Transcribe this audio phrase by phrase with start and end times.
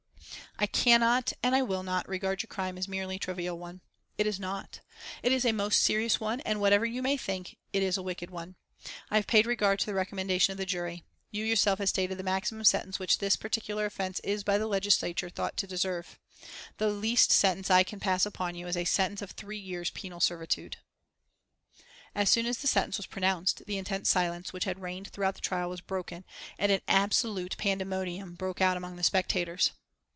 [0.59, 3.81] "I cannot, and I will not, regard your crime as a merely trivial one.
[4.19, 4.81] It is not.
[5.23, 8.29] It is a most serious one, and, whatever you may think, it is a wicked
[8.29, 8.53] one.
[9.09, 11.03] I have paid regard to the recommendation of the jury.
[11.31, 15.31] You yourself have stated the maximum sentence which this particular offence is by the legislature
[15.31, 16.19] thought to deserve.
[16.77, 20.19] The least sentence I can pass upon you is a sentence of three years' penal
[20.19, 20.77] servitude."
[22.13, 25.41] As soon as the sentence was pronounced the intense silence which had reigned throughout the
[25.41, 26.23] trial was broken,
[26.59, 29.71] and an absolute pandemonium broke out among the spectators.